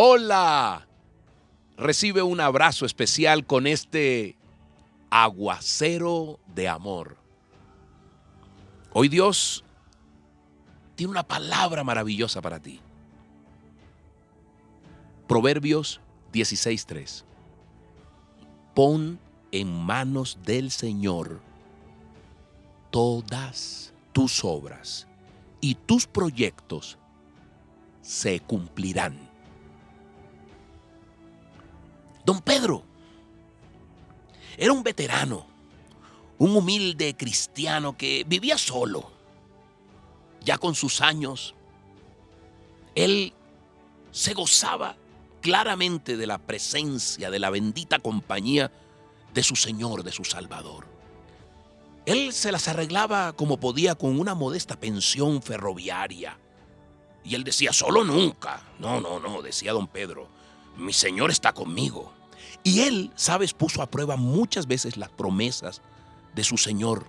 [0.00, 0.86] Hola.
[1.76, 4.36] Recibe un abrazo especial con este
[5.10, 7.16] aguacero de amor.
[8.92, 9.64] Hoy Dios
[10.94, 12.78] tiene una palabra maravillosa para ti.
[15.26, 16.00] Proverbios
[16.32, 17.24] 16:3.
[18.76, 19.18] Pon
[19.50, 21.40] en manos del Señor
[22.92, 25.08] todas tus obras
[25.60, 26.98] y tus proyectos
[28.00, 29.27] se cumplirán.
[32.28, 32.82] Don Pedro
[34.58, 35.46] era un veterano,
[36.36, 39.10] un humilde cristiano que vivía solo.
[40.42, 41.54] Ya con sus años,
[42.94, 43.32] él
[44.10, 44.96] se gozaba
[45.40, 48.70] claramente de la presencia, de la bendita compañía
[49.32, 50.84] de su Señor, de su Salvador.
[52.04, 56.36] Él se las arreglaba como podía con una modesta pensión ferroviaria.
[57.24, 58.64] Y él decía, solo nunca.
[58.78, 60.28] No, no, no, decía don Pedro,
[60.78, 62.12] mi Señor está conmigo.
[62.62, 65.82] Y él, sabes, puso a prueba muchas veces las promesas
[66.34, 67.06] de su Señor.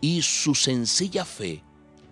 [0.00, 1.62] Y su sencilla fe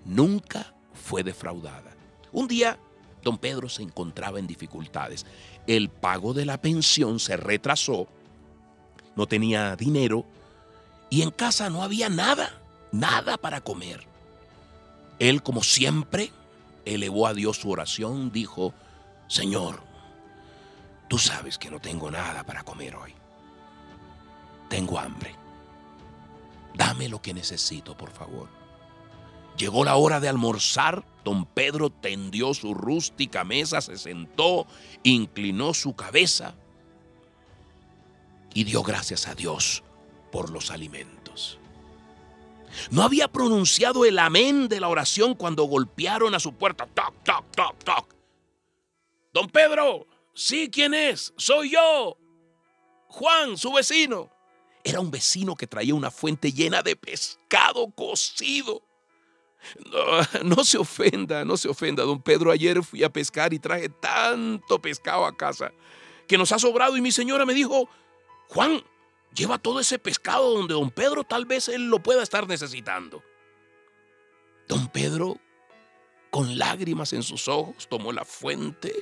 [0.04, 1.94] nunca fue defraudada.
[2.32, 2.78] Un día,
[3.22, 5.26] don Pedro se encontraba en dificultades.
[5.66, 8.06] El pago de la pensión se retrasó,
[9.16, 10.24] no tenía dinero
[11.10, 12.60] y en casa no había nada,
[12.92, 14.06] nada para comer.
[15.18, 16.32] Él, como siempre,
[16.84, 18.74] elevó a Dios su oración, dijo,
[19.28, 19.82] Señor,
[21.08, 23.14] tú sabes que no tengo nada para comer hoy.
[24.68, 25.34] Tengo hambre.
[26.74, 28.48] Dame lo que necesito, por favor.
[29.56, 31.04] Llegó la hora de almorzar.
[31.24, 34.66] Don Pedro tendió su rústica mesa, se sentó,
[35.04, 36.54] inclinó su cabeza
[38.52, 39.82] y dio gracias a Dios
[40.30, 41.58] por los alimentos.
[42.90, 46.86] No había pronunciado el amén de la oración cuando golpearon a su puerta.
[46.86, 48.14] Toc, toc, toc, toc.
[49.32, 51.32] Don Pedro, sí, ¿quién es?
[51.36, 52.16] Soy yo.
[53.08, 54.30] Juan, su vecino.
[54.82, 58.82] Era un vecino que traía una fuente llena de pescado cocido.
[59.90, 62.50] No, no, se ofenda, no se ofenda, don Pedro.
[62.50, 65.72] Ayer fui a pescar y traje tanto pescado a casa
[66.26, 67.88] que nos ha sobrado y mi señora me dijo,
[68.48, 68.82] Juan,
[69.34, 73.22] lleva todo ese pescado donde don Pedro tal vez él lo pueda estar necesitando.
[74.68, 75.38] Don Pedro,
[76.30, 78.92] con lágrimas en sus ojos, tomó la fuente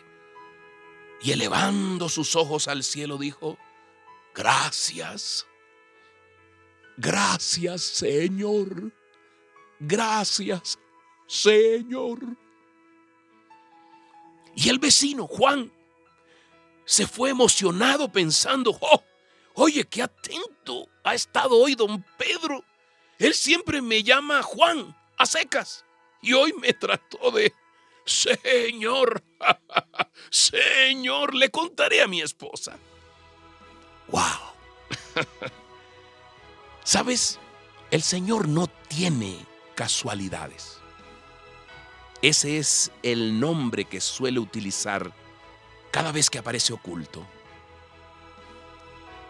[1.23, 3.59] y elevando sus ojos al cielo dijo,
[4.35, 5.47] gracias,
[6.97, 8.93] gracias Señor
[9.85, 10.79] Gracias,
[11.27, 12.21] Señor.
[14.55, 15.73] Y el vecino, Juan,
[16.85, 19.03] se fue emocionado pensando, oh,
[19.55, 22.65] oye, qué atento ha estado hoy don Pedro.
[23.19, 25.85] Él siempre me llama Juan a secas
[26.21, 27.53] y hoy me trató de,
[28.05, 29.23] Señor,
[30.31, 32.79] Señor, le contaré a mi esposa.
[34.09, 34.23] ¡Wow!
[36.85, 37.39] ¿Sabes?
[37.91, 40.79] El Señor no tiene casualidades.
[42.23, 45.13] Ese es el nombre que suele utilizar
[45.91, 47.27] cada vez que aparece oculto.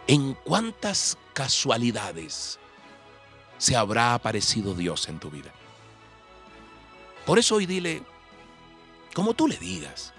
[0.07, 2.59] ¿En cuántas casualidades
[3.57, 5.51] se habrá aparecido Dios en tu vida?
[7.25, 8.03] Por eso hoy dile,
[9.13, 10.13] como tú le digas,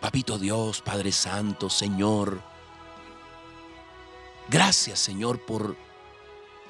[0.00, 2.42] Papito Dios, Padre Santo, Señor,
[4.48, 5.76] gracias Señor por,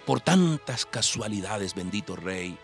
[0.06, 2.58] por tantas casualidades, bendito Rey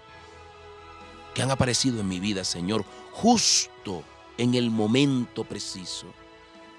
[1.35, 4.03] que han aparecido en mi vida, Señor, justo
[4.37, 6.07] en el momento preciso.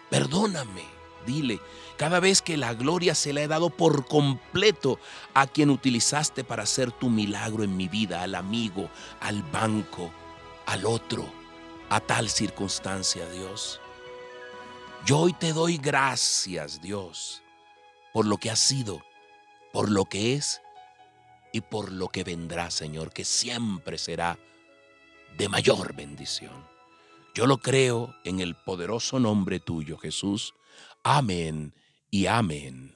[0.09, 0.83] Perdóname,
[1.25, 1.61] dile,
[1.97, 4.99] cada vez que la gloria se la he dado por completo
[5.33, 8.89] a quien utilizaste para hacer tu milagro en mi vida, al amigo,
[9.21, 10.11] al banco,
[10.65, 11.40] al otro,
[11.91, 13.81] a tal circunstancia, Dios.
[15.05, 17.43] Yo hoy te doy gracias, Dios,
[18.13, 19.01] por lo que has sido,
[19.73, 20.61] por lo que es
[21.51, 24.39] y por lo que vendrá, Señor, que siempre será
[25.37, 26.65] de mayor bendición.
[27.35, 30.53] Yo lo creo en el poderoso nombre tuyo, Jesús.
[31.03, 31.73] Amén
[32.09, 32.95] y amén.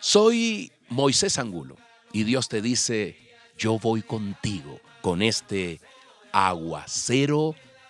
[0.00, 1.76] Soy Moisés Angulo
[2.12, 3.16] y Dios te dice,
[3.56, 5.80] yo voy contigo con este
[6.32, 7.54] aguacero